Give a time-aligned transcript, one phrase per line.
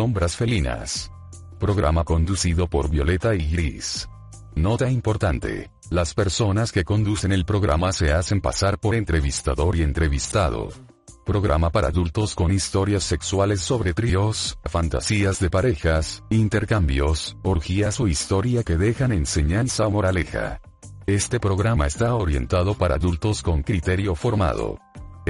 [0.00, 1.12] Sombras Felinas.
[1.58, 4.08] Programa conducido por Violeta y Gris.
[4.54, 5.70] Nota importante.
[5.90, 10.70] Las personas que conducen el programa se hacen pasar por entrevistador y entrevistado.
[11.26, 18.62] Programa para adultos con historias sexuales sobre tríos, fantasías de parejas, intercambios, orgías o historia
[18.62, 20.62] que dejan enseñanza o moraleja.
[21.04, 24.78] Este programa está orientado para adultos con criterio formado.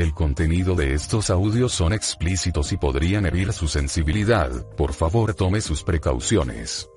[0.00, 5.60] El contenido de estos audios son explícitos y podrían herir su sensibilidad, por favor tome
[5.60, 6.88] sus precauciones.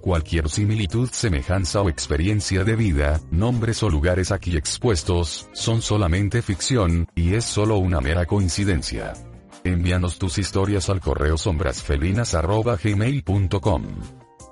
[0.00, 7.08] Cualquier similitud, semejanza o experiencia de vida, nombres o lugares aquí expuestos, son solamente ficción,
[7.16, 9.14] y es solo una mera coincidencia.
[9.64, 13.82] Envíanos tus historias al correo sombrasfelinas.gmail.com.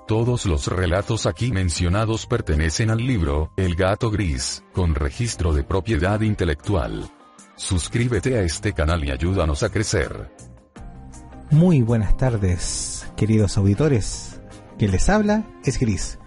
[0.05, 6.19] Todos los relatos aquí mencionados pertenecen al libro, El gato gris, con registro de propiedad
[6.19, 7.09] intelectual.
[7.61, 10.31] Suscríbete a este canal y ayúdanos a crecer.
[11.51, 14.41] Muy buenas tardes, queridos auditores
[14.79, 16.17] que les habla es Gris.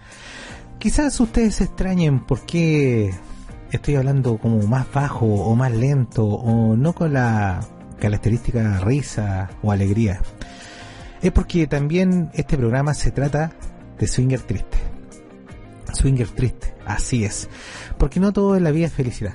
[0.79, 3.13] Quizás ustedes se extrañen por qué
[3.73, 7.67] estoy hablando como más bajo o más lento o no con la
[7.99, 10.21] característica risa o alegría.
[11.21, 13.51] Es porque también este programa se trata
[13.99, 14.79] de swinger triste.
[15.95, 17.49] Swinger triste, así es.
[17.99, 19.35] Porque no todo en la vida es felicidad.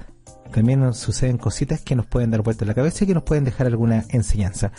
[0.52, 3.23] También nos suceden cositas que nos pueden dar vuelta en la cabeza y que nos
[3.23, 4.72] pueden dejar alguna enseñanza.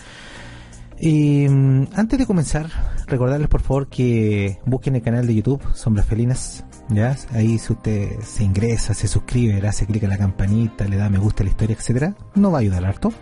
[1.01, 2.67] Y mm, antes de comenzar,
[3.07, 6.65] recordarles por favor que busquen el canal de YouTube Sombras Felinas.
[6.91, 7.17] ¿ya?
[7.33, 11.09] Ahí si usted se ingresa, se suscribe, le hace clic a la campanita, le da
[11.09, 13.13] me gusta a la historia, etcétera, no va a ayudar harto.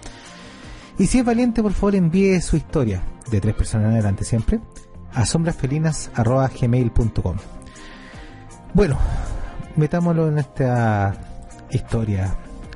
[0.99, 4.59] Y si es valiente, por favor envíe su historia, de tres personas en adelante siempre,
[5.13, 7.37] a sombrasfelinas.gmail.com.
[8.75, 8.99] Bueno,
[9.77, 11.28] metámoslo en esta
[11.71, 12.35] historia,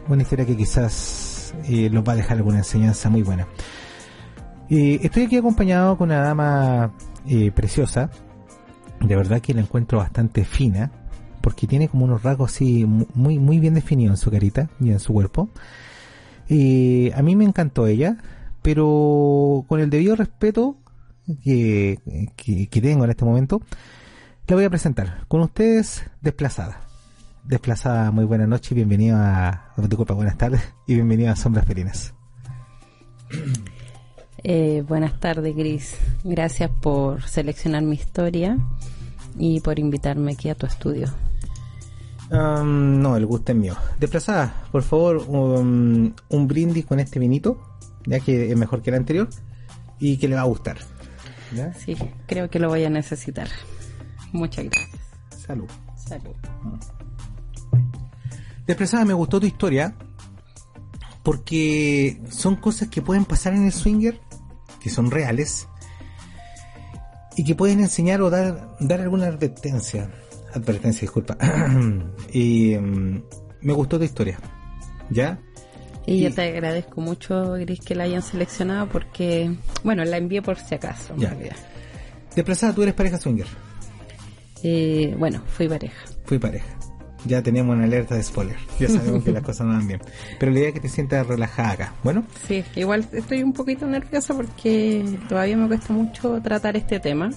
[0.08, 3.46] una historia que quizás eh, nos va a dejar alguna enseñanza muy buena.
[4.70, 6.92] Eh, estoy aquí acompañado con una dama
[7.26, 8.10] eh, preciosa.
[9.00, 10.90] De verdad que la encuentro bastante fina.
[11.40, 15.00] Porque tiene como unos rasgos así muy, muy bien definidos en su carita y en
[15.00, 15.50] su cuerpo.
[16.48, 18.16] a mí me encantó ella.
[18.62, 20.76] Pero con el debido respeto
[21.42, 21.98] que,
[22.36, 23.60] que, tengo en este momento,
[24.46, 25.24] la voy a presentar.
[25.26, 26.91] Con ustedes, Desplazada.
[27.44, 29.72] Desplazada, muy buena noche y bienvenido a...
[29.76, 32.14] Disculpa, buenas tardes y bienvenido a Sombras Felinas.
[34.44, 35.96] Eh, buenas tardes, Gris.
[36.22, 38.58] Gracias por seleccionar mi historia
[39.36, 41.08] y por invitarme aquí a tu estudio.
[42.30, 43.76] no, el gusto es mío.
[43.98, 46.14] Desplazada, por favor, un,
[46.46, 47.60] brindis con este vinito,
[48.06, 49.28] ya que es mejor que el anterior
[49.98, 50.78] y que le va a gustar.
[51.76, 53.48] Sí, creo que lo voy a necesitar.
[54.32, 55.00] Muchas gracias.
[55.44, 55.68] Salud.
[55.96, 56.34] Salud.
[58.66, 59.94] Desplazada, me gustó tu historia
[61.22, 64.20] porque son cosas que pueden pasar en el swinger
[64.80, 65.68] que son reales
[67.36, 70.10] y que pueden enseñar o dar, dar alguna advertencia.
[70.52, 71.36] Advertencia, disculpa.
[72.32, 73.22] y mm,
[73.62, 74.38] me gustó tu historia.
[75.10, 75.40] ¿Ya?
[76.04, 80.58] Y, yo te agradezco mucho, Gris, que la hayan seleccionado porque, bueno, la envié por
[80.58, 81.14] si acaso.
[81.16, 81.36] Ya.
[82.34, 83.46] Desplazada, tú eres pareja swinger.
[84.64, 86.04] Eh, bueno, fui pareja.
[86.24, 86.76] Fui pareja
[87.24, 88.56] ya teníamos una alerta de spoiler.
[88.78, 90.00] Ya sabemos que las cosas no van bien.
[90.38, 91.94] Pero la idea es que te sientas relajada acá.
[92.02, 92.24] Bueno.
[92.46, 97.30] Sí, igual estoy un poquito nerviosa porque todavía me cuesta mucho tratar este tema.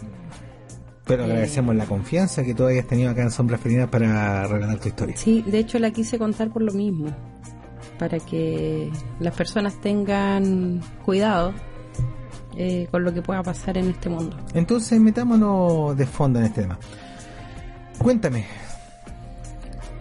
[1.05, 4.79] Pero eh, agradecemos la confianza que tú hayas tenido acá en Sombras Felinas para relatar
[4.79, 5.15] tu historia.
[5.17, 7.07] Sí, de hecho la quise contar por lo mismo.
[7.99, 11.53] Para que las personas tengan cuidado
[12.57, 14.35] eh, con lo que pueda pasar en este mundo.
[14.53, 16.77] Entonces metámonos de fondo en este tema.
[17.97, 18.45] Cuéntame,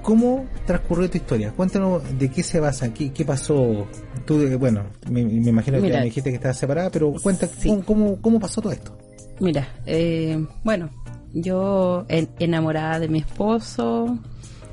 [0.05, 1.51] ¿Cómo transcurrió tu historia?
[1.53, 3.87] Cuéntanos de qué se basa, qué, qué pasó.
[4.27, 7.49] Tú, eh, bueno, me, imagino que me dijiste que estabas separada, pero cuenta
[7.87, 8.95] cómo, cómo, pasó todo esto.
[9.41, 10.91] Mira, eh, bueno,
[11.33, 14.19] yo enamorada de mi esposo,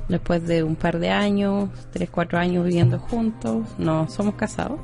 [0.06, 4.78] después de un par de años, tres, cuatro años viviendo juntos, no somos casados.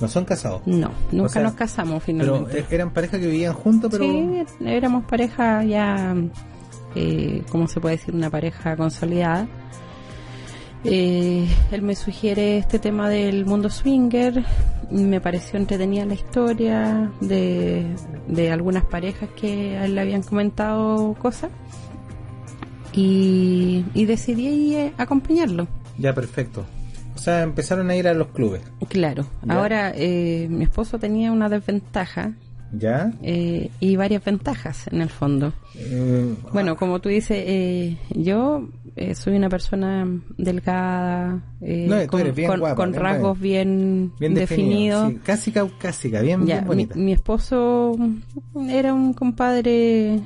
[0.00, 0.62] ¿No son casados?
[0.66, 2.62] No, nunca nos casamos finalmente.
[2.62, 4.04] Pero eran pareja que vivían juntos, pero...
[4.04, 6.14] Sí, éramos pareja ya
[6.94, 8.14] eh, ¿cómo se puede decir?
[8.14, 9.48] Una pareja consolidada.
[10.84, 14.44] Eh, él me sugiere este tema del mundo swinger,
[14.90, 21.50] me pareció entretenida la historia de, algunas parejas que a él le habían comentado cosas
[22.92, 25.66] y, decidí eh, acompañarlo.
[25.98, 26.64] Ya, perfecto.
[27.14, 28.62] O sea, empezaron a ir a los clubes.
[28.88, 29.26] Claro.
[29.48, 32.32] Ahora, eh, mi esposo tenía una desventaja
[32.72, 33.12] ¿Ya?
[33.22, 35.52] Eh, y varias ventajas en el fondo.
[35.74, 40.06] Eh, bueno, como tú dices, eh, yo eh, soy una persona
[40.36, 45.00] delgada, No, con, eres bien con- guapa, con bien rasgos bien, Bien definido.
[45.02, 45.12] definidos.
[45.12, 46.94] sí, casi caucásica, bien, Ya, bien bonita.
[46.96, 47.96] mi esposo
[48.68, 50.20] era un compadre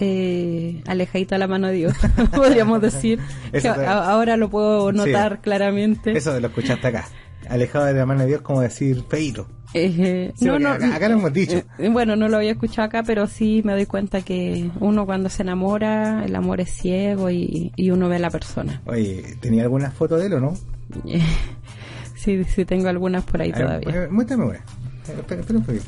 [0.00, 1.94] eh, alejadito a la mano de Dios,
[2.34, 3.18] podríamos decir.
[3.52, 5.38] Que a- ahora lo puedo notar Sí.
[5.42, 6.12] claramente.
[6.16, 7.06] Eso lo escuchaste acá.
[7.48, 9.46] Alejado de la mano de Dios, como decir feiro.
[9.74, 11.62] Eh, Sí, porque acá- acá lo hemos dicho.
[11.78, 15.28] eh, bueno, no lo había escuchado acá, pero sí me doy cuenta que uno cuando
[15.28, 18.80] se enamora, el amor es ciego y, y uno ve a la persona.
[18.86, 20.54] Oye, ¿tenía alguna foto de él o no?
[22.16, 24.08] sí, sí tengo algunas por ahí A todavía.
[24.10, 24.60] Muéstrame una.
[25.08, 25.84] Espera, espera un poquito.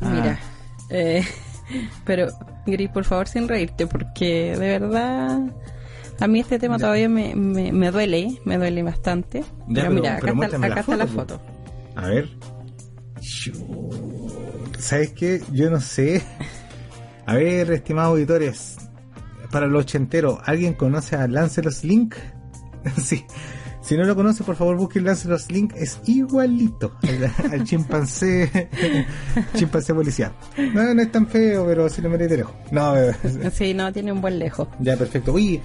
[0.00, 0.10] Ah.
[0.14, 0.38] Mira,
[0.90, 1.24] eh,
[2.04, 2.28] pero
[2.66, 5.40] Gris, por favor, sin reírte, porque de verdad
[6.20, 6.80] a mí este tema Ya.
[6.82, 9.40] todavía me, me, me duele, me duele bastante.
[9.68, 11.40] Ya, pero, mira, pero acá, está, acá la está la foto, foto.
[11.96, 12.28] A ver.
[14.78, 15.42] ¿Sabes qué?
[15.52, 16.22] Yo no sé.
[17.26, 18.76] A ver, estimados auditores,
[19.50, 22.14] para los ochenteros, ¿alguien conoce a Lancelot Link?
[23.02, 23.24] sí.
[23.82, 25.72] Si no lo conoce, por favor busquen Lancelot Link.
[25.76, 28.68] Es igualito al, al chimpancé
[29.54, 30.32] chimpancé policial.
[30.74, 32.54] No, no es tan feo, pero si lo de lejos.
[32.70, 32.94] No,
[33.52, 34.68] Sí, no, tiene un buen lejos.
[34.80, 35.32] ya, perfecto.
[35.32, 35.60] Oye,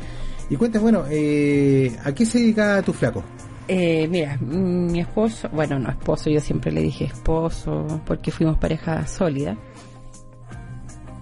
[0.50, 3.24] y cuéntame, bueno, eh, ¿a qué se dedica tu flaco?
[3.68, 9.08] Eh, mira, mi esposo, bueno, no esposo, yo siempre le dije esposo porque fuimos pareja
[9.08, 9.56] sólida.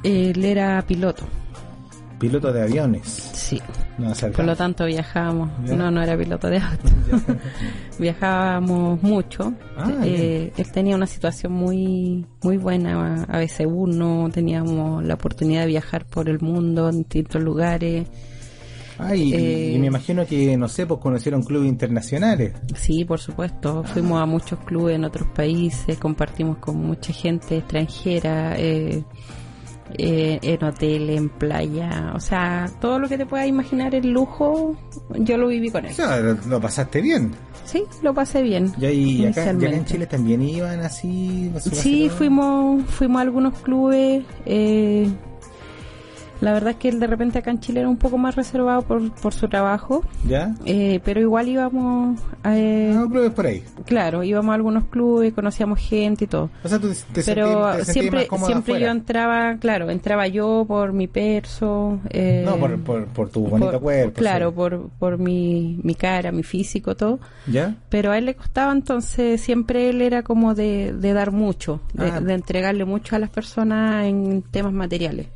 [0.03, 1.23] Él era piloto,
[2.19, 3.31] Piloto de aviones.
[3.33, 3.59] sí.
[3.97, 5.49] No, Por lo tanto viajábamos.
[5.65, 5.75] Ya.
[5.75, 6.89] No, no era piloto de auto.
[7.99, 9.53] Viajábamos mucho.
[9.77, 13.23] Ah, Eh, él tenía una situación muy muy buena.
[13.27, 18.07] A veces uno teníamos la oportunidad de viajar por el mundo en distintos lugares.
[19.01, 22.53] Ah, y, Eh, y me imagino que, no sé, pues conocieron clubes internacionales.
[22.75, 23.83] Sí, por supuesto.
[23.83, 29.03] Fuimos a muchos clubes en otros países, compartimos con mucha gente extranjera, eh,
[29.97, 32.13] eh, en hotel, en playa.
[32.15, 34.77] O sea, todo lo que te puedas imaginar el lujo,
[35.19, 35.93] yo lo viví con O él.
[35.93, 37.31] sea, lo, lo pasaste bien.
[37.65, 38.71] Sí, lo pasé bien.
[38.79, 39.85] Y, ahí, y acá, y acá en.
[39.85, 41.51] Chile también iban así.
[41.71, 44.23] Sí, fuimos, fuimos a algunos clubes.
[44.45, 45.09] eh,
[46.41, 48.81] la verdad es que él de repente acá en Chile era un poco más reservado
[48.81, 50.53] por, por su trabajo, ¿Ya?
[50.65, 53.63] eh, pero igual íbamos, eh, Ah, clubes por ahí.
[53.85, 56.49] claro, íbamos a algunos clubes, conocíamos gente y todo.
[56.63, 60.65] O sea, tú te Pero sentías- te siempre, más siempre yo entraba, claro, entraba yo
[60.67, 61.99] por mi perso.
[62.09, 64.19] eh, No, por, por, por tu bonito por- cuerpo.
[64.19, 64.55] Claro, sí.
[64.55, 67.19] por, por mi, mi cara, mi físico, todo.
[67.47, 67.75] ¿Ya?
[67.89, 72.05] Pero a él le costaba, entonces siempre él era como de, de dar mucho, de,
[72.09, 72.19] Ah.
[72.19, 75.27] de entregarle mucho a las personas en temas materiales.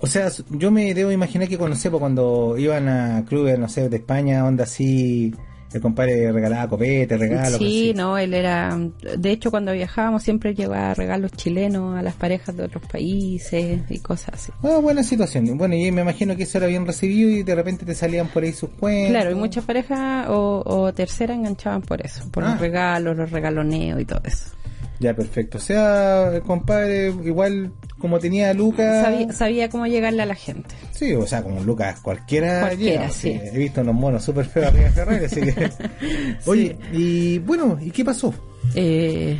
[0.00, 3.88] O sea, yo me debo imaginar que cuando sepo, cuando iban a clubes, no sé,
[3.88, 5.34] de España, onda así,
[5.72, 7.58] el compadre regalaba copete, regalos.
[7.58, 8.78] sí, no, él era,
[9.18, 13.98] de hecho cuando viajábamos siempre llevaba regalos chilenos a las parejas de otros países y
[13.98, 14.52] cosas así.
[14.62, 15.58] Ah, buena situación.
[15.58, 18.44] Bueno, y me imagino que eso era bien recibido y de repente te salían por
[18.44, 19.10] ahí sus cuentos.
[19.10, 22.50] Claro, y muchas parejas o, o terceras enganchaban por eso, por Ah.
[22.52, 24.50] los regalos, los regaloneos y todo eso.
[25.00, 25.58] Ya, perfecto.
[25.58, 29.02] O sea, el compadre, igual como tenía Lucas.
[29.04, 30.74] Sabía, sabía cómo llegarle a la gente.
[30.92, 32.60] Sí, o sea, como Lucas, cualquiera.
[32.60, 33.38] Cualquiera, llega, sí.
[33.42, 35.70] He visto unos monos súper feos arriba de Ferrari, así que.
[36.46, 38.32] Oye, y bueno, ¿y qué pasó?
[38.74, 39.38] Eh,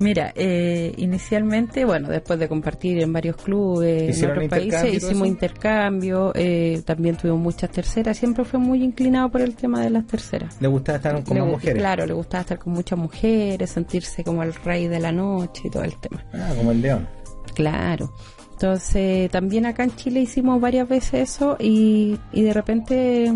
[0.00, 5.26] mira, eh, inicialmente, bueno, después de compartir en varios clubes en ¿Hicieron otros países, hicimos
[5.28, 10.06] intercambio, eh, también tuvimos muchas terceras, siempre fue muy inclinado por el tema de las
[10.06, 10.56] terceras.
[10.60, 11.78] ¿Le gustaba estar con Le más gu- mujeres?
[11.78, 15.70] Claro, le gustaba estar con muchas mujeres, sentirse como el rey de la noche y
[15.70, 16.24] todo el tema.
[16.32, 17.08] Ah, como el león.
[17.58, 18.12] Claro.
[18.52, 23.32] Entonces, también acá en Chile hicimos varias veces eso y, y de repente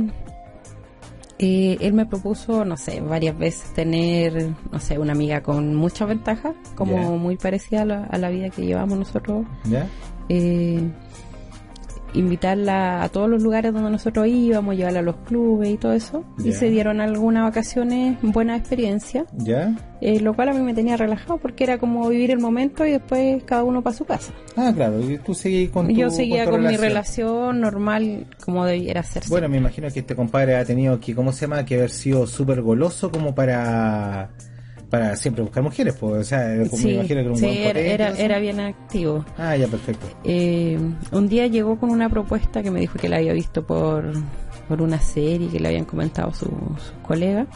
[1.41, 6.07] eh, él me propuso, no sé, varias veces tener, no sé, una amiga con muchas
[6.07, 9.45] ventajas, como muy parecida a la, a la vida que llevamos nosotros.
[10.29, 10.88] Eh,
[12.14, 16.25] invitarla a todos los lugares donde nosotros íbamos, llevarla a los clubes y todo eso.
[16.45, 19.26] Y se dieron algunas vacaciones, buenas experiencias.
[19.38, 19.75] ¿Ya?
[20.00, 22.90] Eh, lo cual a mí me tenía relajado porque era como vivir el momento y
[22.90, 24.33] después cada uno para su casa.
[24.57, 28.64] Ah, claro, y tú seguís con tu Yo seguía tu con mi relación normal como
[28.64, 29.23] debiera ser.
[29.28, 31.64] Bueno, me imagino que este compadre ha tenido que, ¿cómo se llama?
[31.64, 34.31] Que haber sido súper goloso como para
[34.92, 37.76] para siempre buscar mujeres, pues, o sea, me sí, imagino que era un sí, buen
[37.78, 39.25] era, era, bien activo.
[39.38, 40.06] Ah, ya, perfecto.
[40.22, 40.78] Eh,
[41.12, 44.12] un día llegó con una propuesta que me dijo que la había visto por,
[44.68, 47.46] por una serie que le habían comentado sus sus colegas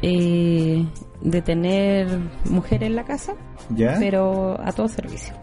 [0.00, 0.86] eh,
[1.20, 2.08] de tener
[2.48, 3.34] mujer en la casa,
[3.76, 3.96] ¿Ya?
[3.98, 5.34] pero a todo servicio.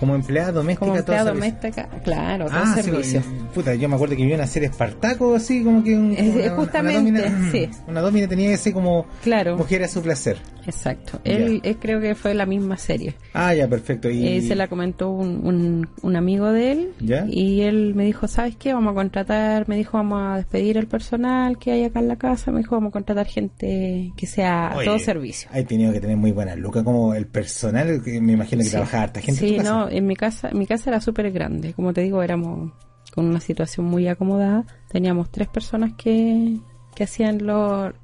[0.00, 0.86] Como empleada doméstica.
[0.86, 3.22] Como empleada doméstica, claro, todo Ah, sí, servicio.
[3.54, 6.56] puta, yo me acuerdo que vi una serie Espartaco, así como que un, Es- una,
[6.56, 7.68] justamente, una domina, sí.
[7.86, 9.56] una domina tenía ese como Claro.
[9.56, 10.38] mujer a su placer.
[10.66, 11.20] Exacto.
[11.24, 13.14] Él, él creo que fue la misma serie.
[13.34, 14.10] Ah, ya, perfecto.
[14.10, 17.24] Y Eh, se la comentó un, un, un amigo de él ¿Ya?
[17.28, 18.72] y él me dijo, ¿sabes qué?
[18.74, 22.16] Vamos a contratar, me dijo, vamos a despedir el personal que hay acá en la
[22.16, 25.48] casa, me dijo, vamos a contratar gente que sea Oye, todo servicio.
[25.52, 28.70] Hay tenido que tener muy buenas lucas, como el personal, que me imagino que Sí.
[28.72, 29.44] trabajaba harta gente.
[29.44, 32.72] en Sí, no, en mi casa, mi casa era súper grande, como te digo, éramos
[33.14, 36.58] con una situación muy acomodada, teníamos tres personas que,
[37.00, 37.94] que hacían lo,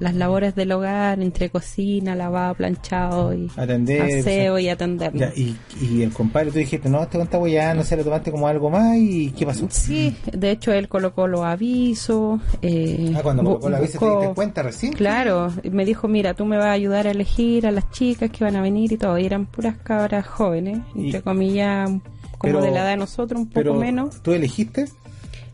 [0.00, 4.00] las labores del hogar, entre cocina, lavado, planchado y Atender.
[4.20, 5.20] aseo y atendernos.
[5.20, 8.30] Ya, y, y el compadre, tú dijiste, no, este está ya no sé, lo tomaste
[8.30, 9.66] como algo más y ¿qué pasó?
[9.68, 12.40] Sí, de hecho él colocó los avisos.
[12.62, 14.94] Eh, Ah, cuando colocó la visa te diste cuenta recién.
[14.94, 18.30] Claro, y me dijo, mira, tú me vas a ayudar a elegir a las chicas
[18.30, 19.18] que van a venir y todo.
[19.18, 22.00] Y eran puras cabras jóvenes, Y- entre comillas, como
[22.40, 24.22] Pero- de la edad de nosotros, un poco Pero, menos.
[24.22, 24.86] ¿tú elegiste?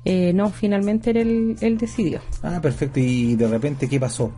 [0.05, 2.21] Eh, no, finalmente él, él decidió.
[2.43, 3.01] Ah, perfecto.
[3.01, 4.33] ¿Y de repente qué pasó?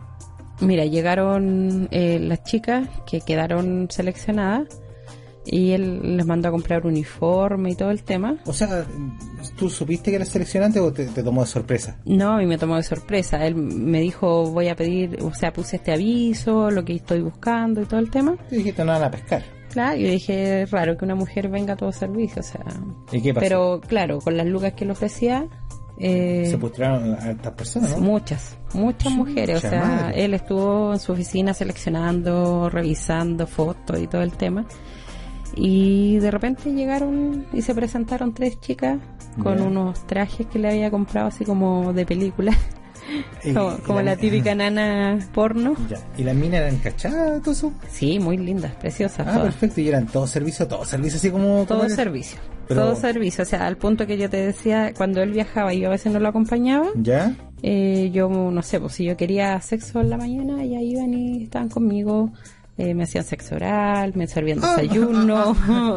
[0.59, 4.67] Mira, llegaron eh, las chicas que quedaron seleccionadas
[5.45, 8.37] y él les mandó a comprar uniforme y todo el tema.
[8.45, 8.85] O sea,
[9.57, 11.97] ¿tú supiste que eras seleccionante o te, te tomó de sorpresa?
[12.05, 13.45] No, y me tomó de sorpresa.
[13.45, 17.81] Él me dijo, voy a pedir, o sea, puse este aviso, lo que estoy buscando
[17.81, 18.37] y todo el tema.
[18.49, 19.60] Tú dijiste, no van a pescar.
[19.71, 22.65] Claro, yo dije, es raro que una mujer venga a todo servicio, o sea...
[23.11, 23.43] ¿Y qué pasó?
[23.43, 25.47] Pero claro, con las lucas que le ofrecía,
[25.97, 27.99] eh, Se postraron a estas personas, ¿no?
[27.99, 29.57] muchas, muchas mujeres.
[29.57, 30.25] O sea, madre.
[30.25, 34.65] él estuvo en su oficina seleccionando, revisando fotos y todo el tema.
[35.55, 38.99] Y de repente llegaron y se presentaron tres chicas
[39.43, 42.57] con unos trajes que le había comprado así como de película.
[43.43, 45.75] Y- como y como la típica nana porno.
[45.89, 45.97] Ya.
[46.17, 47.73] ¿Y las minas eran cachadas, todo eso?
[47.89, 49.27] Sí, muy lindas, preciosas.
[49.27, 49.53] Ah, todas.
[49.53, 49.81] perfecto.
[49.81, 51.65] Y eran todo servicio, todo servicio, así como...
[51.65, 52.39] Todo como servicio.
[52.67, 53.41] Pero- Todo servicio.
[53.43, 56.13] O sea, al punto que yo te decía, cuando él viajaba y yo a veces
[56.13, 57.35] no lo acompañaba, ¿Ya?
[57.63, 61.43] eh, yo no sé, pues si yo quería sexo en la mañana, ya iban y
[61.43, 62.31] estaban conmigo.
[62.77, 65.53] eh, me hacían sexo oral, me servían Ah, desayuno,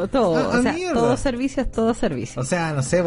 [0.12, 0.36] todo.
[0.36, 0.94] ah, o sea, mierda.
[0.94, 2.42] todo servicio es todo servicio.
[2.42, 3.02] O sea, no sé,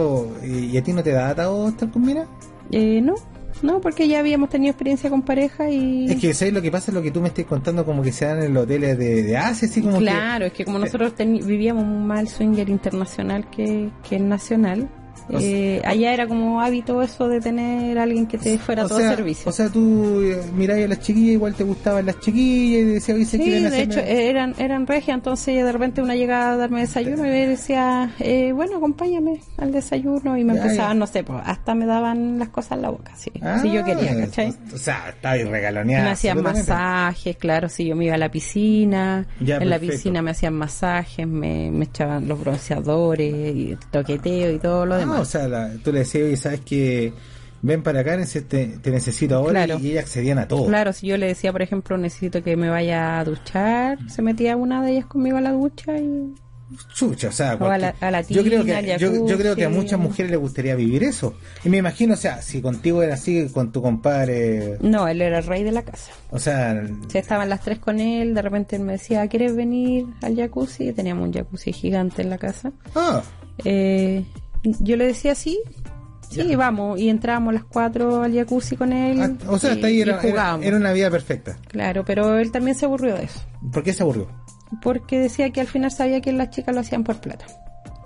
[0.46, 2.28] ¿y a ti no te da atado estar con minas?
[2.72, 3.16] Eh, no,
[3.64, 6.10] no, porque ya habíamos tenido experiencia con pareja y...
[6.10, 6.92] Es que, ¿sabes lo que pasa?
[6.92, 9.24] Es lo que tú me estás contando como que se dan en los hoteles de,
[9.24, 13.90] de Asia, así como Claro, es que como nosotros vivíamos más el swinger internacional que,
[14.08, 14.90] que el nacional,
[15.30, 19.16] Eh, allá era como hábito eso de tener a alguien que te fuera todo sea,
[19.16, 19.50] servicio.
[19.50, 23.16] O sea, tú eh, mirabas a las chiquillas, igual te gustaban las chiquillas y decías,
[23.16, 26.52] oye, se Sí, quieren de hacerme- hecho eran eran regias, entonces de repente una llegaba
[26.54, 30.96] a darme desayuno y me decía, eh, bueno, acompáñame al desayuno y me Ya, empezaban,
[30.98, 31.00] ya.
[31.00, 33.84] no sé, pues hasta me daban las cosas en la boca, sí, Ah, si yo
[33.84, 34.54] quería, ¿cachai?
[34.74, 36.04] O sea, estaba regaloneada.
[36.06, 40.22] Me hacían masajes, claro, si yo me iba a la piscina, Ya, en la piscina
[40.22, 44.98] me hacían masajes, me, me echaban los bronceadores, y el toqueteo y todo lo Ah,
[45.00, 45.17] demás.
[45.22, 47.14] O sea, la- tú le decías, oye, sabes que
[47.62, 49.80] ven para acá, te, te necesito ahora Claro.
[49.82, 50.68] y ellas accedían a todo.
[50.68, 54.56] Claro, si yo le decía, por ejemplo, necesito que me vaya a duchar, se metía
[54.56, 56.34] una de ellas conmigo a la ducha y
[56.94, 59.64] Chucha, o sea, O a la- a la yo creo que yo, yo creo que
[59.64, 61.34] a muchas mujeres les gustaría vivir eso.
[61.64, 65.38] Y me imagino, o sea, si contigo era así, con tu compadre, no, él era
[65.38, 66.12] el rey de la casa.
[66.30, 70.08] o sea, Si estaban las tres con él, de repente él me decía, ¿quieres venir
[70.22, 70.92] al jacuzzi?
[70.92, 72.74] Teníamos un jacuzzi gigante en la casa.
[72.96, 73.22] ah,
[73.64, 74.26] Eh,
[74.64, 75.60] yo le decía sí,
[76.30, 76.58] sí, Ya.
[76.58, 79.22] vamos, y entrábamos las cuatro al jacuzzi con él.
[79.22, 80.22] ah, o sea, y- hasta ahí era,
[80.62, 81.58] era una vida perfecta.
[81.68, 84.28] Claro, pero él también se aburrió de eso, ¿Por qué se aburrió?
[84.82, 87.46] porque decía que al final sabía que las chicas lo hacían por plata.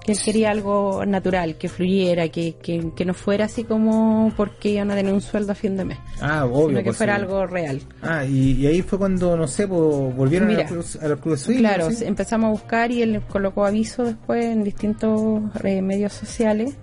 [0.06, 4.70] Que él quería algo natural, que fluyera, que, que, que no fuera así como porque
[4.70, 6.70] iban a tener un sueldo a fin de mes, Ah, obvio.
[6.70, 7.22] sino que pues, fuera sí.
[7.22, 7.82] algo real.
[8.02, 11.20] Ah, y, y ahí fue cuando, no sé, pues, volvieron a los clubes, a los
[11.20, 12.04] clubes Claro, ¿sí?
[12.06, 16.74] empezamos a buscar y él colocó aviso después en distintos eh, medios sociales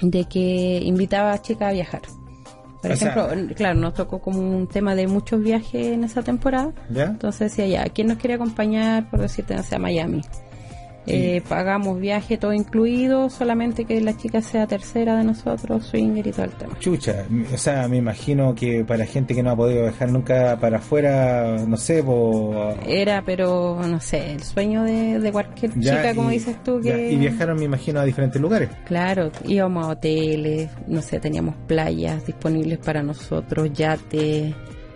[0.00, 2.02] de que invitaba a chicas a viajar.
[2.82, 6.22] Por O ejemplo, sea- claro, nos tocó como un tema de muchos viajes en esa
[6.22, 6.72] temporada.
[6.90, 7.04] ¿Ya?
[7.04, 9.78] Entonces decía ya, ¿quién nos quiere acompañar, por decirte, no sé, a
[11.06, 16.30] Eh, pagamos viaje todo incluido, solamente que la chica sea tercera de nosotros, swinger y
[16.30, 16.78] todo el tema.
[16.78, 20.78] Chucha, o sea, me imagino que para gente que no ha podido viajar nunca para
[20.78, 22.76] afuera, no sé, pues...
[22.86, 26.80] Era, pero no sé, el sueño de, de cualquier ya, chica, como y- dices tú,
[26.80, 27.12] ya, que...
[27.12, 28.68] y viajaron, me imagino, a diferentes lugares.
[28.84, 34.54] Claro, íbamos a hoteles, no sé, teníamos playas disponibles para nosotros, yates,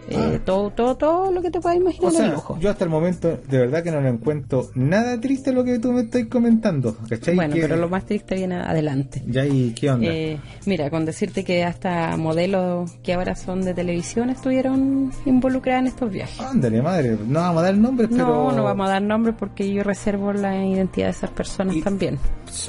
[0.09, 2.57] Eh, todo, todo, todo lo que te puedas imaginar O sea, de lujo.
[2.61, 5.91] yo hasta el momento de verdad que no le encuentro nada triste lo que tú
[5.93, 6.97] me estás comentando.
[7.09, 7.35] ¿Cachai?
[7.35, 9.23] Bueno, pero lo más triste viene adelante.
[9.27, 10.07] Ya, ¿y qué onda?
[10.09, 15.87] Eh, mira, con decirte que hasta modelos que ahora son de televisión estuvieron involucradas en
[15.89, 16.41] estos viajes.
[16.41, 18.27] Ándale, madre, no vamos a dar nombres, pero...
[18.27, 21.83] No, no vamos a dar nombres porque yo reservo la identidad de esas personas Y-
[21.83, 22.19] también.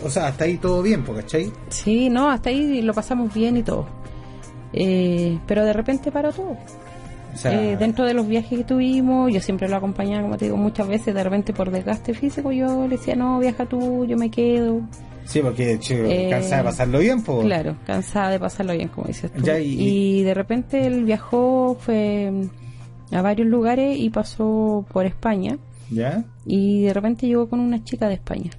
[0.04, 1.52] O sea, hasta ahí todo bien, po, ¿cachai?
[1.70, 3.86] Sí, no, hasta ahí lo pasamos bien y todo.
[4.74, 6.58] Eh, pero de repente paró todo.
[7.38, 10.46] O sea, Eh, dentro de los viajes que tuvimos, yo siempre lo acompañaba, como te
[10.46, 14.18] digo, muchas veces, de repente por desgaste físico, yo le decía, no, viaja tú, yo
[14.18, 14.82] me quedo.
[15.26, 17.46] Sí, porque che, Eh, cansa de pasarlo bien, pues.
[17.46, 19.44] Claro, cansada de pasarlo bien, como dices tú.
[19.44, 20.24] Ya, y- y...
[20.24, 22.32] de repente él viajó, fue
[23.12, 25.58] a varios lugares y pasó por España.
[25.92, 26.24] ¿Ya?
[26.46, 28.50] Y de repente llegó con una chica de España,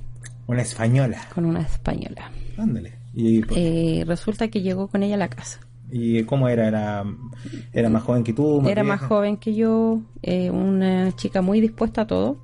[0.47, 1.19] Una española.
[1.35, 2.31] con una española.
[2.57, 2.93] Ándale.
[3.15, 5.59] ¿Y, Eh, resulta que llegó con ella a la casa.
[5.91, 6.69] ¿Y cómo era?
[6.69, 7.05] ¿Era,
[7.73, 8.67] era más joven que tú?
[8.69, 12.37] Era más joven que yo, eh, una chica muy dispuesta a todo,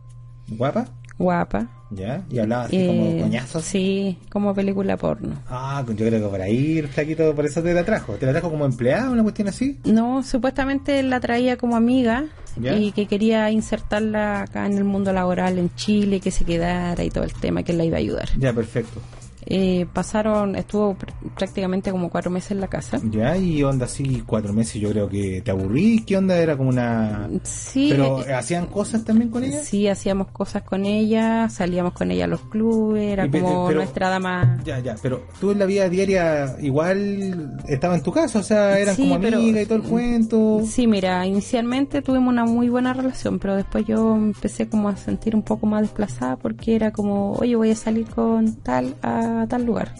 [0.48, 0.86] ¿Guapa?
[1.18, 1.68] guapa.
[1.90, 2.24] ¿Ya?
[2.28, 3.64] ¿Y hablaba así eh, como coñazos?
[3.64, 5.36] Sí, como película porno.
[5.48, 8.14] Ah, yo creo que por ahí el flaquito, por eso te la trajo.
[8.14, 9.78] ¿Te la trajo como empleada, una cuestión así?
[9.84, 12.24] No, supuestamente la traía como amiga
[12.56, 12.76] ¿Ya?
[12.76, 17.10] y que quería insertarla acá en el mundo laboral en Chile, que se quedara y
[17.10, 18.28] todo el tema, que la iba a ayudar.
[18.38, 19.00] Ya, perfecto.
[19.46, 22.98] Eh, pasaron, estuvo pr- prácticamente como cuatro meses en la casa.
[23.10, 26.02] Ya, y onda así, cuatro meses, yo creo que te aburrí.
[26.06, 26.36] ¿Qué onda?
[26.38, 27.28] Era como una...
[27.42, 29.62] Sí, Pero, eh, ¿hacían cosas también con ella?
[29.62, 33.80] sí, hacíamos cosas con ella, salíamos con ella a los clubes, era Y como pero-
[33.80, 34.60] nuestra dama.
[34.64, 38.78] Ya, ya, pero tú en la vida diaria igual estaba en tu casa, o sea,
[38.78, 40.60] eran Sí, como pero- amigas y todo el cuento.
[40.66, 45.34] Sí, mira, inicialmente tuvimos una muy buena relación, pero después yo empecé como a sentir
[45.34, 49.64] un poco más desplazada porque era como, oye, voy a salir con tal a tal
[49.64, 49.92] lugar.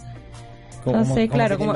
[0.85, 1.73] Como- Entonces, como- claro, como,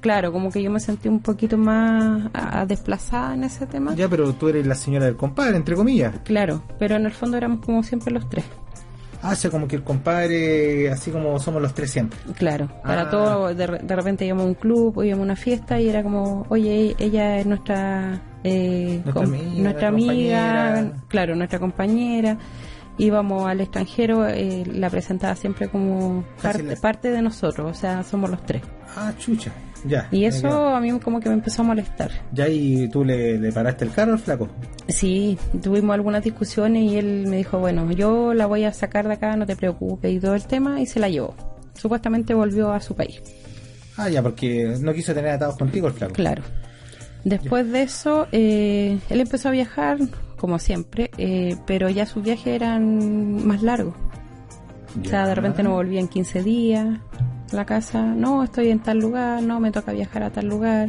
[0.00, 3.94] claro, como que yo me sentí un poquito más ah, desplazada en ese tema.
[3.96, 6.14] Ya, pero tú eres la señora del compadre, entre comillas.
[6.24, 8.44] Claro, pero en el fondo éramos como siempre los tres.
[9.20, 12.16] Hace como que el compadre, así como somos los tres siempre.
[12.36, 13.10] Claro, para Ah.
[13.10, 15.88] todo, de, re- de repente íbamos a un club o íbamos a una fiesta y
[15.88, 20.70] era como, oye, ella es nuestra, eh, Nuestra com- amiga, nuestra compañera.
[20.78, 22.38] amiga, claro, nuestra compañera.
[22.98, 28.02] Íbamos al extranjero, eh, la presentaba siempre como parte, la- parte de nosotros, o sea,
[28.02, 28.62] somos los tres.
[28.96, 29.52] Ah, chucha.
[29.84, 30.08] Ya.
[30.10, 32.10] Y eso a mí como que me empezó a molestar.
[32.32, 34.48] Ya, y tú le, le paraste el carro al flaco.
[34.88, 39.14] Sí, tuvimos algunas discusiones y él me dijo, bueno, yo la voy a sacar de
[39.14, 41.32] acá, no te preocupes y todo el tema, y se la llevó.
[41.74, 43.22] Supuestamente volvió a su país.
[43.96, 46.14] Ah, ya, porque no quiso tener atados contigo el flaco.
[46.14, 46.42] Claro.
[47.24, 49.98] Después de eso, eh, él empezó a viajar,
[50.38, 53.94] como siempre, eh, pero ya sus viajes eran más largos.
[55.00, 56.98] O sea, de repente no volvía en 15 días
[57.52, 60.88] a la casa, no, estoy en tal lugar, no, me toca viajar a tal lugar.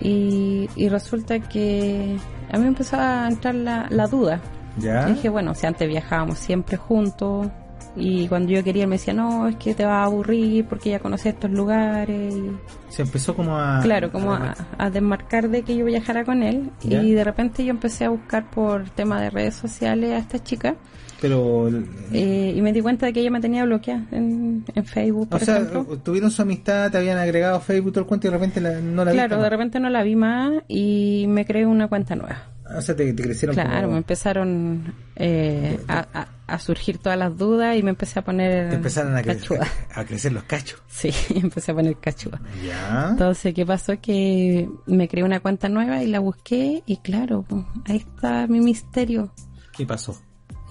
[0.00, 2.16] Y, y resulta que
[2.50, 4.40] a mí me empezó a entrar la, la duda.
[4.76, 5.08] Ya.
[5.08, 7.48] Y dije, bueno, si antes viajábamos siempre juntos,
[7.96, 10.90] y cuando yo quería él me decía, no, es que te va a aburrir porque
[10.90, 12.34] ya conocí estos lugares.
[12.34, 12.50] Y,
[12.92, 13.80] Se empezó como a.
[13.82, 16.70] claro, como a, a desmarcar de que yo viajara con él.
[16.82, 17.02] Ya.
[17.02, 20.76] Y de repente yo empecé a buscar por tema de redes sociales a esta chica.
[21.20, 21.68] Pero.
[22.12, 25.38] eh, y me di cuenta de que ella me tenía bloqueada en, en Facebook, o
[25.40, 25.66] sea,
[26.04, 28.80] tuvieron su amistad, te habían agregado a Facebook todo el cuento y de repente la-
[28.80, 32.14] no la Claro, viste de repente no la vi más y me creé una cuenta
[32.14, 32.36] nueva.
[32.76, 37.18] O sea, te, te crecieron Claro, como- me empezaron eh, a, a- a surgir todas
[37.18, 39.66] las dudas y me empecé a poner Te empezaron a, cre- cachuda.
[39.94, 40.82] a crecer los cachos.
[40.88, 42.40] Sí, empecé a poner cachuda.
[42.66, 43.08] Ya.
[43.10, 43.94] Entonces, ¿qué pasó?
[44.00, 48.60] Que me creé una cuenta nueva y la busqué y claro, pues, ahí está mi
[48.60, 49.32] misterio.
[49.76, 50.20] ¿Qué pasó?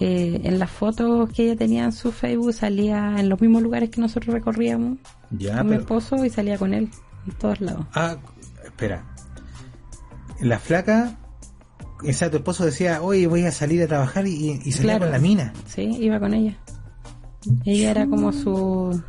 [0.00, 3.90] Eh, en las fotos que ella tenía en su Facebook salía en los mismos lugares
[3.90, 4.98] que nosotros recorríamos
[5.30, 6.88] Ya, con mi pero- esposo y salía con él
[7.26, 7.84] en todos lados.
[7.94, 8.16] Ah,
[8.64, 9.04] espera.
[10.40, 11.16] La flaca,
[12.06, 15.04] o sea, tu esposo decía, oye, voy a salir a trabajar y, y salía Claro.
[15.06, 15.52] con la mina.
[15.66, 16.56] Sí, iba con ella.
[17.64, 19.00] Ella era como su,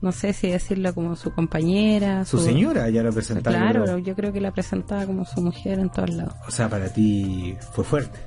[0.00, 2.24] no sé si decirlo como su compañera.
[2.24, 3.56] Su señora ya la presentaba.
[3.56, 3.98] Claro, creo.
[3.98, 6.34] yo creo que la presentaba como su mujer en todos lados.
[6.46, 8.18] O sea, para ti fue fuerte.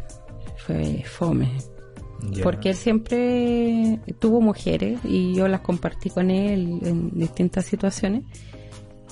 [0.65, 1.51] Fue fome.
[2.31, 2.43] Ya.
[2.43, 8.23] Porque él siempre tuvo mujeres y yo las compartí con él en distintas situaciones,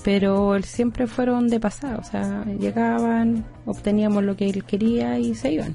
[0.04, 5.34] pero él siempre fueron de pasada, o sea, llegaban, obteníamos lo que él quería y
[5.34, 5.74] se iban.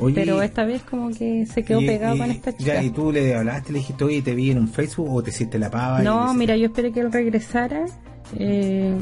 [0.00, 2.74] Oye, Pero esta vez como que se quedó y- pegado y- con esta chica.
[2.74, 5.30] Ya, y tú le hablaste, le dijiste, oye, te vi en un Facebook o te
[5.30, 6.00] hiciste la pava.
[6.00, 7.84] y No, mira, yo esperé que él regresara
[8.38, 8.96] eh,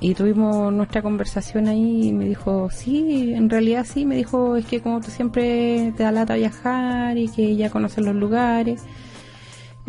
[0.00, 4.64] y tuvimos nuestra conversación ahí y me dijo, sí, en realidad sí, me dijo, es
[4.64, 8.80] que como tú siempre te da lata viajar y que ya conoces los lugares,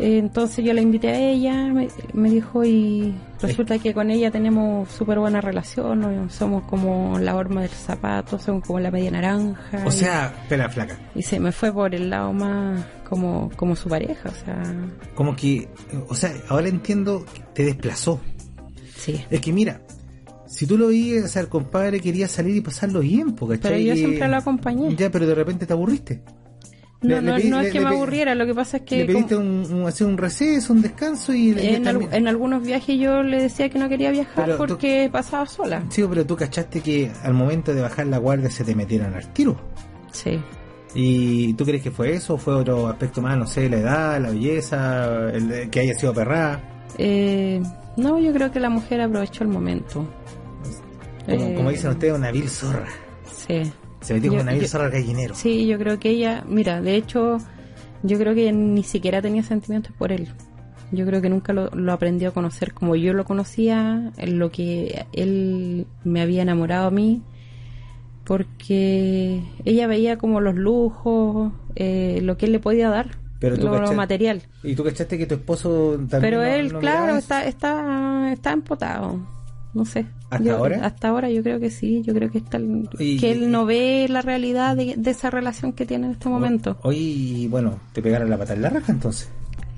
[0.02, 4.88] entonces yo la invité a ella, me, me dijo y resulta que con ella tenemos
[4.90, 6.30] súper buena relación, ¿no?
[6.30, 9.84] somos como la horma del zapato, somos como la media naranja.
[9.84, 10.98] O y- sea, espera, flaca.
[11.14, 14.62] y se me fue por el lado más como, como su pareja, o sea,
[15.14, 15.68] Como que,
[16.08, 18.20] o sea, ahora entiendo que te desplazó.
[18.96, 19.20] sí.
[19.30, 19.80] Es que mira,
[20.46, 23.72] si tú lo veías, o sea, el compadre quería salir y pasarlo bien, po, ¿cachai?
[23.72, 24.94] Pero yo siempre lo acompañé.
[24.96, 26.22] Ya, pero de repente te aburriste.
[27.02, 28.96] No, Le- no, le no le- es que me aburriera, lo que pasa es que
[28.98, 31.52] le pediste como- un, un- hacer un receso, un descanso y...
[31.52, 34.66] en, al- también- en algunos viajes yo le decía que no quería viajar Pero tú-
[34.68, 35.82] porque pasaba sola.
[35.88, 39.32] Sí, pero tú cachaste que al momento de bajar la guardia se te metieron al
[39.32, 39.56] tiro.
[40.12, 40.38] Sí.
[40.94, 42.34] ¿Y tú crees que fue eso?
[42.34, 43.38] ¿O fue otro aspecto más?
[43.38, 46.60] No sé, la edad, la belleza, el- que haya sido perrada.
[46.98, 47.62] Eh,
[47.96, 50.06] no, yo creo que la mujer aprovechó el momento.
[51.26, 52.88] Como, Eh, como dicen ustedes, una vil zorra.
[53.46, 53.62] Sí.
[54.00, 55.34] Se metió con una yo- zorra al gallinero.
[55.34, 57.38] Sí, yo creo que ella, mira, de hecho,
[58.02, 60.28] yo creo que ella ni siquiera tenía sentimientos por él.
[60.92, 65.04] Yo creo que nunca lo, lo aprendió a conocer como yo lo conocía, lo que
[65.12, 67.22] él me había enamorado a mí,
[68.24, 73.68] porque ella veía como los lujos, eh, lo que él le podía dar, Pero tú
[73.68, 74.42] lo, material.
[74.62, 76.20] Y tú cachaste que tu esposo también.
[76.20, 79.18] Pero no- él, no claro, está, está, está empotado.
[79.72, 80.06] No sé.
[80.30, 80.84] ¿Hasta Yo- ahora?
[80.84, 82.02] Hasta ahora yo creo que sí.
[82.04, 85.30] Yo creo que está el- Y- que él no ve la realidad de, de esa
[85.30, 86.76] relación que tiene en este momento.
[86.82, 89.28] Hoy, bueno, te pegaron la pata en la raja entonces.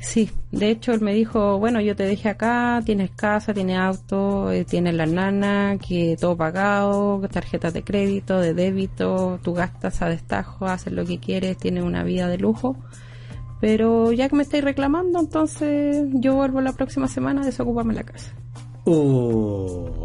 [0.00, 4.50] Sí, de hecho él me dijo, bueno, yo te dejé acá, tienes casa, tienes auto,
[4.50, 10.09] eh, tienes la nana, que todo pagado, tarjetas de crédito, de débito, tú gastas a
[10.09, 12.74] destajo, haces lo que quieres, tienes una vida de lujo.
[13.61, 18.02] Pero ya que me estáis reclamando, entonces yo vuelvo la próxima semana a desocuparme la
[18.02, 18.33] casa.
[18.84, 20.04] Uh,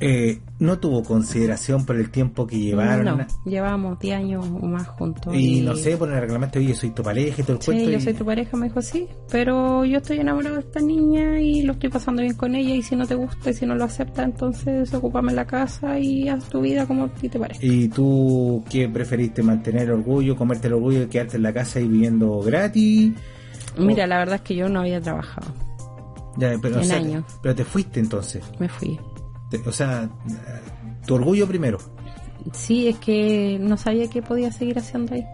[0.00, 3.04] eh, no tuvo consideración por el tiempo que llevaron.
[3.18, 5.34] No, llevamos 10 años o más juntos.
[5.34, 7.90] Y no sé, por el reglamento, oye, soy tu pareja y todo el Sí, cuento.
[7.90, 11.40] yo y- soy tu pareja, me dijo sí, pero yo estoy enamorado de esta niña
[11.40, 13.74] y lo estoy pasando bien con ella y si no te gusta y si no
[13.74, 17.40] lo acepta, entonces ocúpame en la casa y haz tu vida como a ti te
[17.40, 17.66] parece.
[17.66, 19.42] ¿Y tú qué preferiste?
[19.42, 23.14] ¿Mantener orgullo, comerte el orgullo de quedarte en la casa y viviendo gratis?
[23.76, 25.48] Mira, la verdad es que yo no había trabajado,
[26.38, 27.24] Ya, pero, o En sea, años.
[27.42, 28.42] pero te fuiste entonces.
[28.58, 28.98] me fui.
[29.50, 30.08] Te- o sea,
[31.06, 31.78] tu orgullo primero.
[32.52, 35.24] Sí, es que no sabía qué podía seguir haciendo ahí.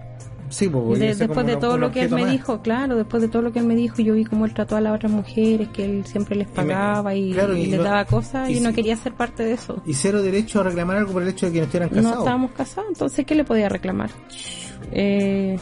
[0.50, 2.30] Sí, pues, De- después de todo lo que él me más.
[2.30, 4.76] dijo, claro, después de todo lo que él me dijo, yo vi cómo él trató
[4.76, 7.84] a las otras mujeres, que él siempre les pagaba y, claro, y y les no-
[7.84, 9.82] daba cosas y y, no si- quería ser parte de eso.
[9.86, 12.12] Y cero derecho a reclamar algo por el hecho de que no estuvieran casados.
[12.14, 14.10] No estábamos casados, entonces ¿qué le podía reclamar?
[14.92, 15.58] Eh,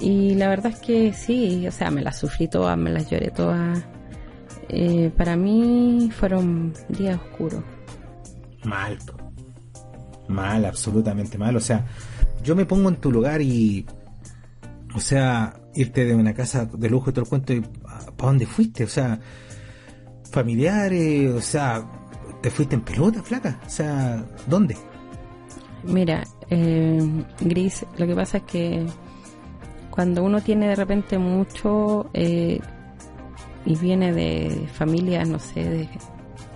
[0.00, 3.30] y la verdad es que sí, o sea, me las sufrí todas, me las lloré
[3.30, 3.84] todas.
[4.68, 7.62] Eh, para mí fueron días oscuros.
[8.64, 8.98] Mal,
[10.28, 11.56] mal, absolutamente mal.
[11.56, 11.86] O sea,
[12.42, 13.86] yo me pongo en tu lugar y,
[14.94, 18.46] o sea, irte de una casa de lujo y todo el cuento, y ¿para dónde
[18.46, 18.84] fuiste?
[18.84, 19.18] O sea,
[20.30, 21.84] familiares, o sea,
[22.42, 23.60] te fuiste en pelota, flaca.
[23.66, 24.76] O sea, ¿dónde?
[25.84, 28.86] Mira, eh, Gris, lo que pasa es que
[29.90, 32.60] cuando uno tiene de repente mucho eh,
[33.64, 35.88] y viene de familias, no sé, de,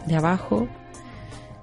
[0.07, 0.69] de abajo,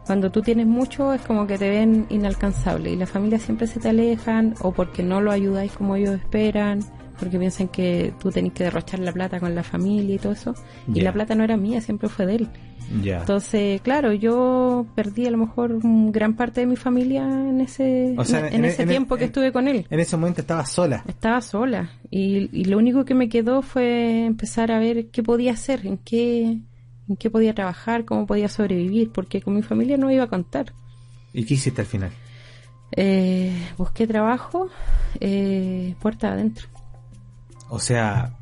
[0.06, 3.80] cuando tú tienes mucho es como que te ven inalcanzable y las familias siempre se
[3.80, 6.80] te alejan o porque no lo ayudáis como ellos esperan,
[7.20, 10.54] porque piensan que tú tenés que derrochar la plata con la familia y todo eso.
[10.94, 12.50] Y la plata no era mía, siempre fue de él.
[13.20, 15.80] Entonces, claro, yo perdí a lo mejor
[16.12, 19.26] gran parte de mi familia en ese, O sea, en, en- ese en- tiempo que
[19.26, 19.88] estuve con él.
[19.90, 21.04] En ese momento estabas sola.
[21.08, 25.54] Estaba sola y, y lo único que me quedó fue empezar a ver qué podía
[25.54, 26.60] hacer, en qué,
[27.10, 30.72] en qué podía trabajar, cómo podía sobrevivir, porque con mi familia no iba a contar.
[31.34, 32.12] ¿Y qué hiciste al final?
[32.96, 34.70] Eh, busqué trabajo,
[35.20, 36.68] eh, puerta adentro.
[37.70, 38.38] O sea,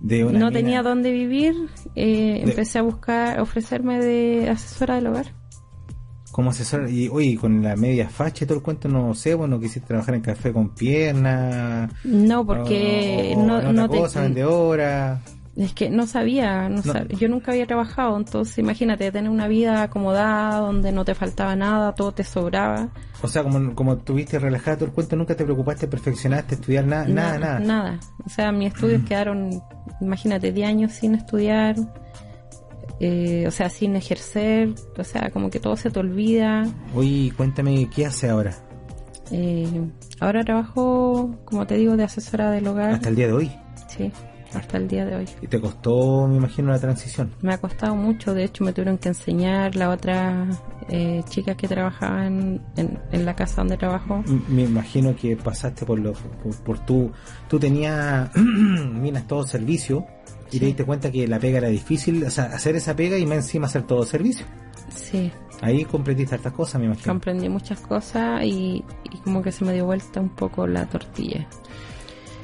[0.00, 1.54] de una No mina- tenía dónde vivir,
[1.94, 2.06] eh,
[2.44, 5.26] De- empecé a buscar, a ofrecerme de asesora del hogar.
[6.32, 9.48] como asesor y oye con la media facha y todo el cuento no sé vos
[9.48, 15.20] no quisiste trabajar en café con piernas No, porque o- o no, no te- vendedora
[15.56, 16.82] Es que no sabía, no
[17.16, 21.94] yo nunca había trabajado, entonces imagínate tener una vida acomodada donde no te faltaba nada,
[21.94, 22.88] todo te sobraba.
[23.22, 27.06] o sea como como tuviste relajada todo el cuento nunca te preocupaste perfeccionaste estudiar nada
[27.06, 28.00] nada nada Nada.
[28.26, 29.62] O sea, mis estudios quedaron,
[30.00, 31.76] imagínate, 10 años sin estudiar,
[33.00, 36.66] eh, o sea, sin ejercer, o sea, como que todo se te olvida.
[36.96, 38.56] oye cuéntame qué hace ahora
[39.30, 39.68] Eh,
[40.20, 42.90] ahora trabajo, como te digo, de asesora del hogar.
[42.94, 43.50] hasta el día de hoy
[43.88, 44.10] Sí,
[44.54, 45.28] hasta el día de hoy.
[45.42, 48.98] y te costó me imagino la transición Me ha costado mucho, de hecho me tuvieron
[48.98, 50.46] que enseñar, la otra
[50.88, 54.22] eh, chicas que trabajaban en, en, la casa donde trabajo.
[54.48, 57.10] Me imagino que pasaste por lo por, por tú
[57.48, 60.06] tú tenías minas todo servicio
[60.50, 63.26] y te diste cuenta que la pega era difícil, o sea, hacer esa pega y
[63.26, 64.46] más encima hacer todo servicio.
[64.94, 65.32] Sí.
[65.60, 67.12] Ahí comprendiste hartas cosas, me imagino.
[67.12, 71.48] Comprendí muchas cosas y, y como que se me dio vuelta un poco la tortilla.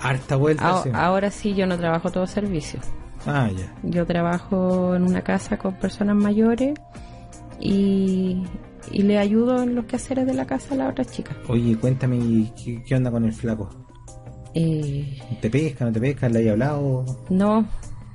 [0.00, 0.78] Harta vuelta.
[0.80, 0.90] A- sí.
[0.92, 2.80] Ahora sí, yo no trabajo todo servicio.
[3.26, 3.72] Ah, ya.
[3.82, 6.74] Yo trabajo en una casa con personas mayores
[7.58, 8.42] y,
[8.90, 11.36] y le ayudo en los quehaceres de la casa a la otra chica.
[11.48, 13.68] Oye, cuéntame, ¿y ¿qué, qué onda con el flaco?
[14.54, 16.28] Eh, ¿Te pesca, no te pesca?
[16.28, 17.04] ¿Le hay hablado?
[17.28, 17.66] no,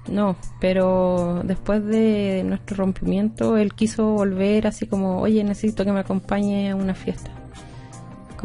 [0.10, 6.00] no, pero después de nuestro rompimiento, él quiso volver así como, oye, necesito que me
[6.02, 7.32] acompañe a una fiesta.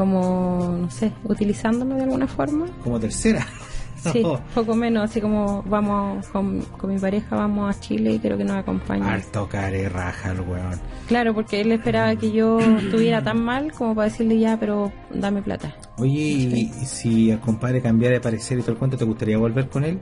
[0.01, 2.65] Como, no sé, utilizándome de alguna forma.
[2.83, 3.47] Como tercera.
[4.03, 8.39] Sí, poco menos, así como vamos con, con mi pareja, vamos a Chile y quiero
[8.39, 9.05] que nos acompañe.
[9.05, 10.81] Harto care raja el weón.
[11.07, 15.43] Claro, porque él esperaba que yo estuviera tan mal como para decirle ya, pero dame
[15.43, 15.75] plata.
[15.99, 19.37] Oye, y, y si el compadre cambiara de parecer y todo el cuento, ¿te gustaría
[19.37, 19.99] volver con él?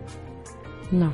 [0.92, 1.12] No,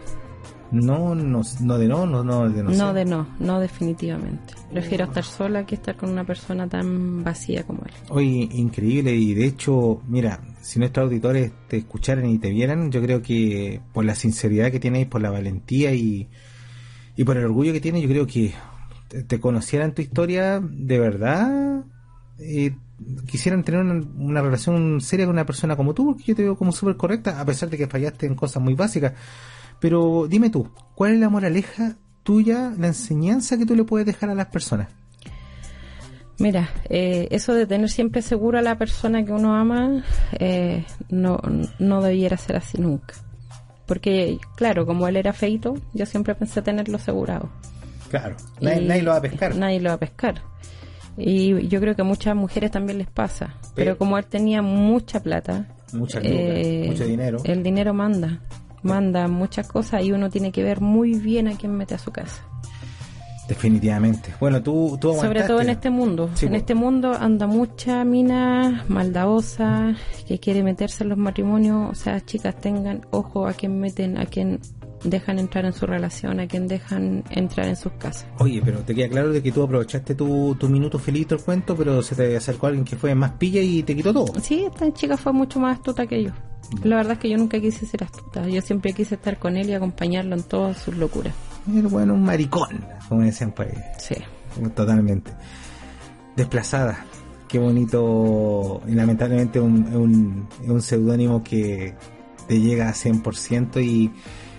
[0.71, 2.71] No, no, no de no, no, no de no.
[2.71, 2.95] no, sé.
[2.95, 4.55] de no, no definitivamente.
[4.73, 7.93] Prefiero estar sola que estar con una persona tan vacía como él.
[8.09, 13.01] Oye, increíble y de hecho, mira, si nuestros auditores te escucharan y te vieran, yo
[13.03, 16.29] creo que por la sinceridad que tienes, por la valentía y,
[17.17, 18.53] y por el orgullo que tienes, yo creo que
[19.29, 21.85] te, conocieran tu historia de verdad,
[22.39, 22.75] eh,
[23.27, 26.57] quisieran tener una, una relación seria con una persona como tú, porque yo te veo
[26.57, 29.13] como súper correcta, a pesar de que fallaste en cosas muy básicas.
[29.85, 34.31] Pero dime tú, ¿cuál es la moraleja tuya, la enseñanza que tú le puedes dejar
[34.31, 34.89] a las personas?
[36.39, 40.03] Mira, eh, eso de tener siempre seguro a la persona que uno ama,
[40.39, 41.39] eh, no,
[41.79, 43.15] no debiera ser así nunca.
[43.85, 47.51] Porque, claro, como él era feito, yo siempre pensé tenerlo asegurado.
[48.09, 49.55] Claro, nadie, Y nadie lo va a pescar.
[49.55, 50.41] Nadie lo va a pescar.
[51.19, 53.57] Y yo creo que a muchas mujeres también les pasa.
[53.61, 57.43] Pero, Pero- como él tenía mucha plata, lucas, eh, mucho dinero.
[57.45, 58.41] el dinero manda.
[58.85, 62.13] Manda muchas cosas y uno tiene que ver muy bien a quién mete a su
[62.13, 62.45] casa.
[63.49, 64.35] Definitivamente.
[64.41, 66.31] Bueno, tú, tú Sobre todo en este mundo.
[66.35, 69.95] Sí, en este mundo anda mucha mina maldadosa
[70.27, 71.91] que quiere meterse en los matrimonios.
[71.91, 74.61] O sea, chicas, tengan ojo a quién meten, a quién
[75.05, 78.27] dejan entrar en su relación, a quién dejan entrar en sus casas.
[78.39, 81.77] Oye, pero te queda claro de que tú aprovechaste tu, tu minuto feliz del cuento,
[81.77, 84.41] pero se te acercó alguien que fue más pilla y te quitó todo.
[84.41, 86.31] Sí, esta chica fue mucho más astuta que yo.
[86.83, 88.49] La verdad es que yo nunca quise ser astuta.
[88.49, 91.35] Yo siempre quise estar con él y acompañarlo en todas sus locuras.
[91.73, 93.75] Era bueno, un maricón, como decían por ahí.
[93.99, 94.17] Sí.
[94.75, 95.31] Totalmente.
[96.37, 97.05] Desplazada.
[97.49, 98.83] Qué bonito.
[98.89, 101.95] Y lamentablemente un, un, un seudónimo que
[102.49, 104.11] te llega a 100% y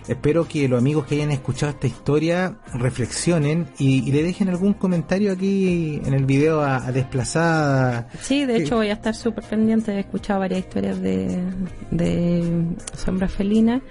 [0.07, 4.73] espero que los amigos que hayan escuchado esta historia reflexionen y, y le dejen algún
[4.73, 8.07] comentario aquí en el video a, a Desplazada.
[8.21, 9.91] Sí, de hecho voy a estar súper pendiente.
[9.93, 11.43] He escuchado varias historias de,
[11.91, 13.81] de Sombra Felina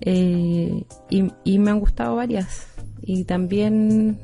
[0.00, 2.66] eh, y, y me han gustado varias.
[3.02, 4.18] Y también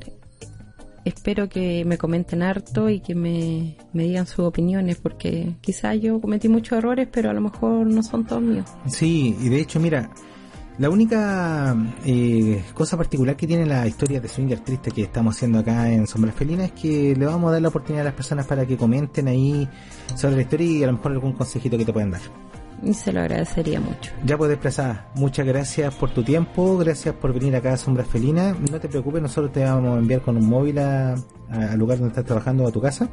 [1.05, 6.21] espero que me comenten harto y que me, me digan sus opiniones porque quizás yo
[6.21, 8.67] cometí muchos errores, pero a lo mejor no son todos míos.
[8.87, 10.11] Sí, y de hecho, mira,
[10.79, 15.59] la única eh, cosa particular que tiene la historia de Swinger Triste que estamos haciendo
[15.59, 18.47] acá en Sombras Felinas es que le vamos a dar la oportunidad a las personas
[18.47, 19.69] para que comenten ahí
[20.17, 22.21] sobre la historia y a lo mejor algún consejito que te puedan dar.
[22.83, 24.11] Y se lo agradecería mucho.
[24.25, 28.59] Ya pues desplazada, muchas gracias por tu tiempo, gracias por venir acá a Sombras Felinas.
[28.59, 31.99] No te preocupes, nosotros te vamos a enviar con un móvil a- a- al lugar
[31.99, 33.09] donde estás trabajando a tu casa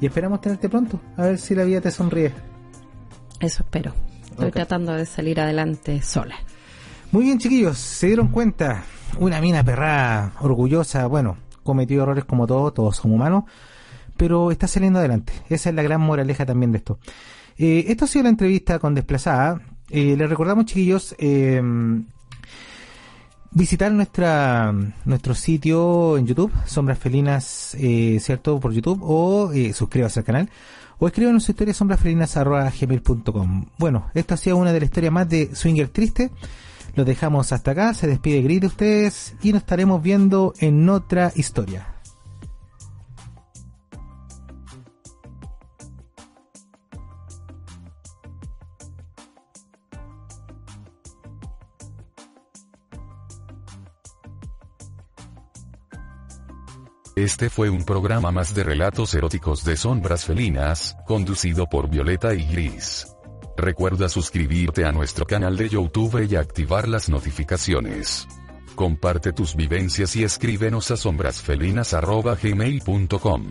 [0.00, 2.32] y esperamos tenerte pronto, a ver si la vida te sonríe.
[3.38, 3.92] Eso espero.
[4.30, 6.34] Estoy tratando de salir adelante sola.
[7.14, 8.82] Muy bien, chiquillos, se dieron cuenta.
[9.20, 13.44] Una mina perrada, orgullosa, bueno, cometió errores como todos, todos somos humanos,
[14.16, 15.32] pero está saliendo adelante.
[15.48, 16.98] Esa es la gran moraleja también de esto.
[17.56, 19.60] Eh, esto ha sido la entrevista con Desplazada.
[19.90, 21.62] Eh, les recordamos, chiquillos, eh,
[23.52, 24.74] visitar nuestra
[25.04, 28.58] nuestro sitio en YouTube, Sombras Felinas, eh, ¿cierto?
[28.58, 30.50] Por YouTube, o eh, suscríbase al canal,
[30.98, 33.66] o escriban su historia sombrasfelinas.gmail.com.
[33.78, 36.32] Bueno, esta ha sido una de las historias más de Swinger Triste.
[36.94, 41.32] Los dejamos hasta acá, se despide Gris de ustedes y nos estaremos viendo en otra
[41.34, 41.94] historia.
[57.16, 62.44] Este fue un programa más de relatos eróticos de sombras felinas, conducido por Violeta y
[62.44, 63.13] Gris.
[63.56, 68.26] Recuerda suscribirte a nuestro canal de YouTube y activar las notificaciones.
[68.74, 73.44] Comparte tus vivencias y escríbenos a sombrasfelinas.gmail.com.